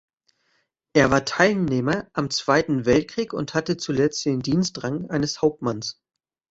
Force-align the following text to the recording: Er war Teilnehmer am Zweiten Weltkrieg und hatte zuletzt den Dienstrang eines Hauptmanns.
Er 0.93 1.11
war 1.11 1.25
Teilnehmer 1.25 2.07
am 2.13 2.31
Zweiten 2.31 2.87
Weltkrieg 2.87 3.33
und 3.33 3.53
hatte 3.53 3.77
zuletzt 3.77 4.25
den 4.25 4.39
Dienstrang 4.39 5.07
eines 5.11 5.43
Hauptmanns. 5.43 6.01